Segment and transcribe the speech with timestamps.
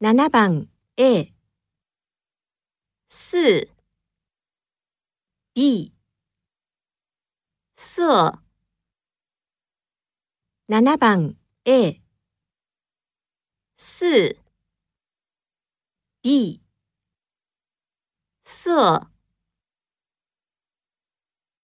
[0.00, 1.34] 7番 A
[3.08, 3.68] 四。
[5.56, 5.92] B
[7.74, 8.38] 色
[10.68, 12.00] 7番 A
[13.76, 14.36] 四。
[16.22, 16.60] B
[18.44, 19.10] 色